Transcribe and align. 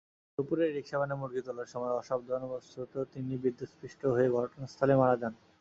দুপুরে 0.37 0.65
রিকশাভ্যানে 0.67 1.15
মুরগি 1.19 1.41
তোলার 1.45 1.71
সময় 1.73 1.93
অসাবধানতাবশত 1.99 2.93
তিনি 3.13 3.33
বিদ্যুৎস্পৃষ্ট 3.43 4.01
হয়ে 4.13 4.27
ঘটনাস্থলেই 4.37 4.99
মারা 5.01 5.15
যান। 5.21 5.33